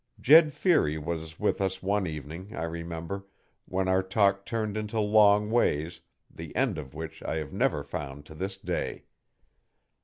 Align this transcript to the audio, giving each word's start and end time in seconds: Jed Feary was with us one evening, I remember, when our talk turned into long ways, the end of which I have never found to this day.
Jed 0.19 0.51
Feary 0.51 0.97
was 0.97 1.39
with 1.39 1.61
us 1.61 1.83
one 1.83 2.07
evening, 2.07 2.55
I 2.55 2.63
remember, 2.63 3.27
when 3.65 3.87
our 3.87 4.01
talk 4.01 4.47
turned 4.47 4.75
into 4.75 4.99
long 4.99 5.51
ways, 5.51 6.01
the 6.27 6.55
end 6.55 6.79
of 6.79 6.95
which 6.95 7.21
I 7.21 7.35
have 7.35 7.53
never 7.53 7.83
found 7.83 8.25
to 8.25 8.33
this 8.33 8.57
day. 8.57 9.03